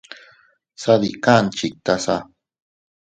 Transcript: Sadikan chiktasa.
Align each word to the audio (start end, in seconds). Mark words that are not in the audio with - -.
Sadikan 0.81 1.45
chiktasa. 1.57 2.17